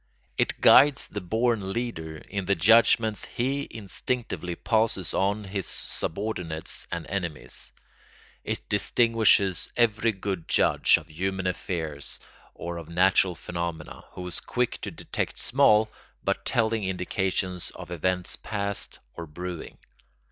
It 0.35 0.59
guides 0.61 1.07
the 1.07 1.21
born 1.21 1.71
leader 1.73 2.17
in 2.17 2.45
the 2.47 2.55
judgments 2.55 3.25
he 3.25 3.67
instinctively 3.69 4.55
passes 4.55 5.13
on 5.13 5.43
his 5.43 5.67
subordinates 5.67 6.87
and 6.91 7.05
enemies; 7.05 7.71
it 8.43 8.67
distinguishes 8.67 9.69
every 9.77 10.11
good 10.11 10.47
judge 10.47 10.97
of 10.97 11.07
human 11.09 11.45
affairs 11.45 12.19
or 12.55 12.77
of 12.77 12.89
natural 12.89 13.35
phenomena, 13.35 14.03
who 14.13 14.25
is 14.25 14.39
quick 14.39 14.81
to 14.81 14.89
detect 14.89 15.37
small 15.37 15.87
but 16.23 16.45
telling 16.45 16.83
indications 16.83 17.69
of 17.75 17.91
events 17.91 18.35
past 18.37 18.97
or 19.13 19.27
brewing. 19.27 19.77